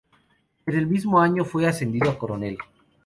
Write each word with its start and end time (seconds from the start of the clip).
En 0.65 0.75
el 0.75 0.87
mismo 0.87 1.19
año 1.21 1.45
fue 1.45 1.67
ascendido 1.67 2.09
a 2.09 2.17
coronel. 2.17 2.57